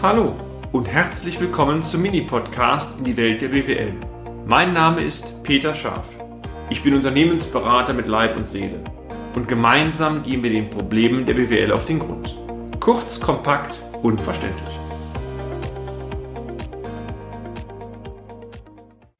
[0.00, 0.32] Hallo
[0.70, 3.94] und herzlich willkommen zum Mini-Podcast in die Welt der BWL.
[4.46, 6.16] Mein Name ist Peter Scharf.
[6.70, 8.78] Ich bin Unternehmensberater mit Leib und Seele
[9.34, 12.38] und gemeinsam gehen wir den Problemen der BWL auf den Grund.
[12.78, 14.78] Kurz, kompakt und verständlich.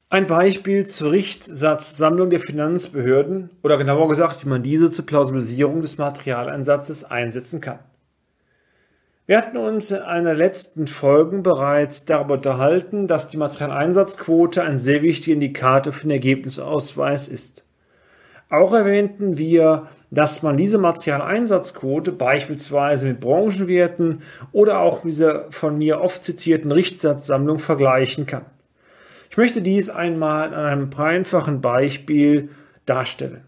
[0.09, 5.97] Ein Beispiel zur Richtsatzsammlung der Finanzbehörden oder genauer gesagt, wie man diese zur Plausibilisierung des
[5.97, 7.79] Materialeinsatzes einsetzen kann.
[9.29, 15.03] Wir hatten uns in einer letzten Folge bereits darüber unterhalten, dass die Materialeinsatzquote ein sehr
[15.03, 17.63] wichtiger Indikator für den Ergebnisausweis ist.
[18.49, 25.77] Auch erwähnten wir, dass man diese Materialeinsatzquote beispielsweise mit Branchenwerten oder auch mit dieser von
[25.77, 28.47] mir oft zitierten Richtsatzsammlung vergleichen kann.
[29.29, 32.49] Ich möchte dies einmal an einem einfachen Beispiel
[32.87, 33.43] darstellen.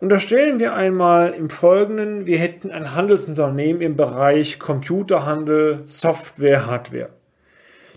[0.00, 7.10] Unterstellen wir einmal im Folgenden, wir hätten ein Handelsunternehmen im Bereich Computerhandel, Software, Hardware.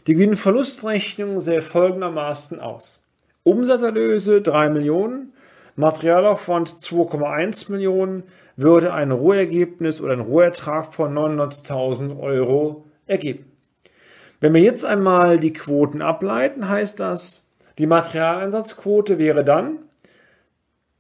[0.06, 3.04] Die Gewinn-Verlustrechnung sähe folgendermaßen aus.
[3.42, 5.34] Umsatzerlöse 3 Millionen,
[5.76, 8.24] Materialaufwand 2,1 Millionen,
[8.56, 13.52] würde ein Rohergebnis oder ein Rohertrag von 900.000 Euro ergeben.
[14.40, 17.48] Wenn wir jetzt einmal die Quoten ableiten, heißt das,
[17.80, 19.80] die Materialeinsatzquote wäre dann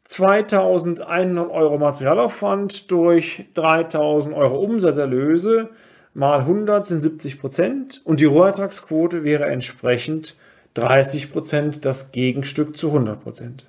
[0.07, 5.69] 2100 Euro Materialaufwand durch 3000 Euro Umsatzerlöse
[6.13, 10.37] mal 100 sind 70 Prozent und die Rohertragsquote wäre entsprechend
[10.75, 13.65] 30 Prozent, das Gegenstück zu 100 Prozent.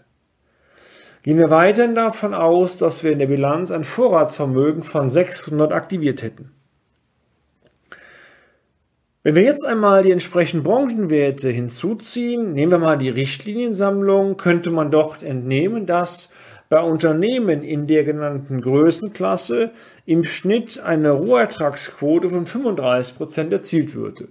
[1.25, 6.23] Gehen wir weiterhin davon aus, dass wir in der Bilanz ein Vorratsvermögen von 600 aktiviert
[6.23, 6.53] hätten.
[9.29, 14.91] Wenn wir jetzt einmal die entsprechenden Branchenwerte hinzuziehen, nehmen wir mal die Richtliniensammlung, könnte man
[14.91, 16.31] dort entnehmen, dass
[16.71, 19.73] bei Unternehmen in der genannten Größenklasse
[20.07, 24.29] im Schnitt eine Rohertragsquote von 35% erzielt würde.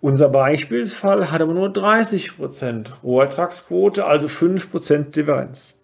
[0.00, 5.80] Unser Beispielsfall hat aber nur 30% Rohertragsquote, also 5% Differenz.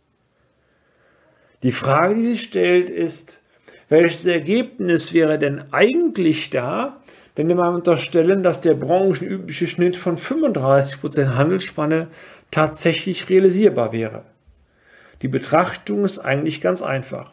[1.64, 3.42] Die Frage, die sich stellt, ist,
[3.88, 7.00] welches Ergebnis wäre denn eigentlich da,
[7.38, 12.08] wenn wir mal unterstellen, dass der branchenübliche Schnitt von 35% Handelsspanne
[12.50, 14.24] tatsächlich realisierbar wäre.
[15.22, 17.30] Die Betrachtung ist eigentlich ganz einfach.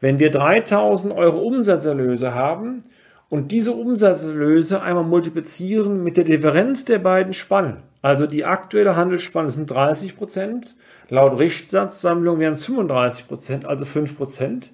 [0.00, 2.82] Wenn wir 3000 Euro Umsatzerlöse haben
[3.28, 9.50] und diese Umsatzerlöse einmal multiplizieren mit der Differenz der beiden Spannen, also die aktuelle Handelsspanne
[9.50, 10.74] sind 30%
[11.08, 14.70] laut Richtsatzsammlung wären es 35% also 5%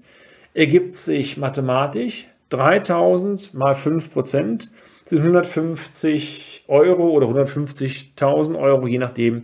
[0.54, 4.70] ergibt sich mathematisch 3000 mal 5 Prozent
[5.04, 9.42] sind 150 Euro oder 150.000 Euro, je nachdem,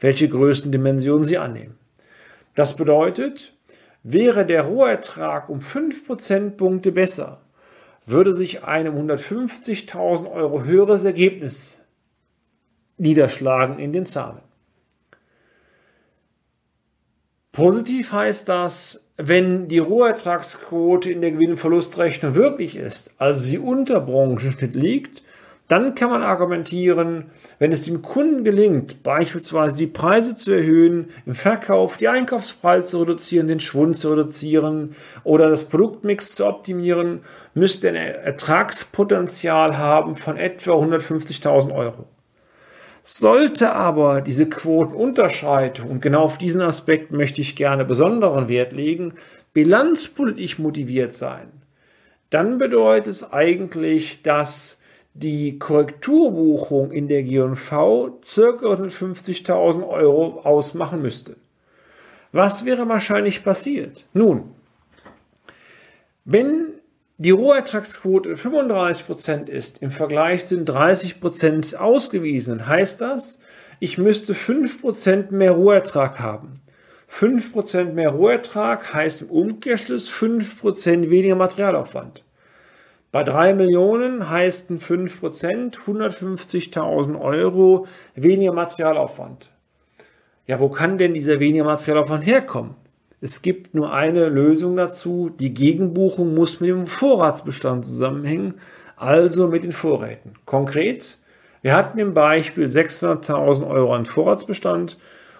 [0.00, 1.78] welche Größendimensionen Sie annehmen.
[2.54, 3.52] Das bedeutet,
[4.02, 7.40] wäre der Rohertrag um 5 Prozentpunkte besser,
[8.06, 11.80] würde sich einem 150.000 Euro höheres Ergebnis
[12.98, 14.42] niederschlagen in den Zahlen.
[17.52, 24.74] Positiv heißt das, wenn die Rohertragsquote in der Gewinn-Verlustrechnung wirklich ist, also sie unter Branchenschnitt
[24.74, 25.22] liegt,
[25.68, 31.34] dann kann man argumentieren, wenn es dem Kunden gelingt, beispielsweise die Preise zu erhöhen, im
[31.34, 37.20] Verkauf die Einkaufspreise zu reduzieren, den Schwund zu reduzieren oder das Produktmix zu optimieren,
[37.54, 42.06] müsste ein Ertragspotenzial haben von etwa 150.000 Euro.
[43.06, 49.12] Sollte aber diese Quotenunterscheidung, und genau auf diesen Aspekt möchte ich gerne besonderen Wert legen,
[49.52, 51.52] bilanzpolitisch motiviert sein,
[52.30, 54.78] dann bedeutet es eigentlich, dass
[55.12, 58.40] die Korrekturbuchung in der G&V ca.
[58.40, 61.36] 150.000 Euro ausmachen müsste.
[62.32, 64.06] Was wäre wahrscheinlich passiert?
[64.14, 64.54] Nun,
[66.24, 66.72] wenn
[67.16, 73.38] die Rohertragsquote 35% ist im Vergleich zu den 30% ausgewiesenen, heißt das,
[73.78, 76.54] ich müsste 5% mehr Rohertrag haben.
[77.08, 82.24] 5% mehr Rohertrag heißt im Umkehrschluss 5% weniger Materialaufwand.
[83.12, 87.86] Bei 3 Millionen heißen 5% 150.000 Euro
[88.16, 89.52] weniger Materialaufwand.
[90.46, 92.74] Ja, wo kann denn dieser weniger Materialaufwand herkommen?
[93.20, 95.30] Es gibt nur eine Lösung dazu.
[95.30, 98.54] Die Gegenbuchung muss mit dem Vorratsbestand zusammenhängen,
[98.96, 100.34] also mit den Vorräten.
[100.44, 101.18] Konkret,
[101.62, 104.98] wir hatten im Beispiel 600.000 Euro an Vorratsbestand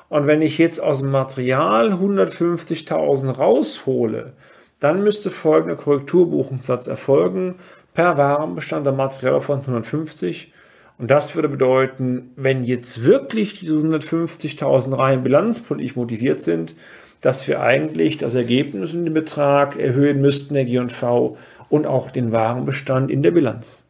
[0.09, 4.32] und wenn ich jetzt aus dem Material 150.000 raushole,
[4.81, 7.56] dann müsste folgender Korrekturbuchungssatz erfolgen
[7.94, 10.53] per Warenbestand der Material von 150
[10.99, 16.75] und das würde bedeuten, wenn jetzt wirklich diese 150.000 rein bilanzpolitisch motiviert sind,
[17.25, 21.38] dass wir eigentlich das Ergebnis und den Betrag erhöhen müssten, der G&V
[21.71, 23.87] und auch den Warenbestand in der Bilanz.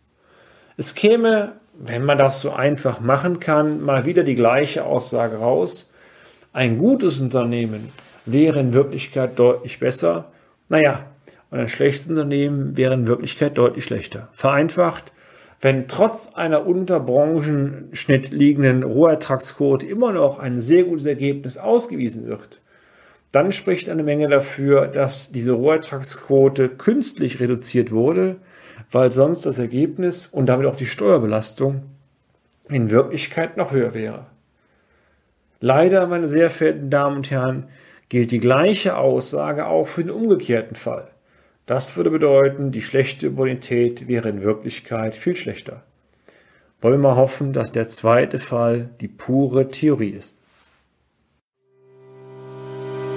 [0.76, 5.92] Es käme, wenn man das so einfach machen kann, mal wieder die gleiche Aussage raus.
[6.52, 7.88] Ein gutes Unternehmen
[8.24, 10.26] wäre in Wirklichkeit deutlich besser.
[10.68, 11.00] Naja,
[11.50, 14.28] und ein schlechtes Unternehmen wäre in Wirklichkeit deutlich schlechter.
[14.30, 15.12] Vereinfacht,
[15.60, 22.60] wenn trotz einer unter Branchenschnitt liegenden Rohertragsquote immer noch ein sehr gutes Ergebnis ausgewiesen wird,
[23.34, 28.36] dann spricht eine Menge dafür, dass diese Rohertragsquote künstlich reduziert wurde,
[28.92, 31.82] weil sonst das Ergebnis und damit auch die Steuerbelastung
[32.68, 34.26] in Wirklichkeit noch höher wäre.
[35.58, 37.66] Leider, meine sehr verehrten Damen und Herren,
[38.08, 41.10] gilt die gleiche Aussage auch für den umgekehrten Fall.
[41.66, 45.82] Das würde bedeuten, die schlechte Bonität wäre in Wirklichkeit viel schlechter.
[46.80, 50.43] Wollen wir mal hoffen, dass der zweite Fall die pure Theorie ist.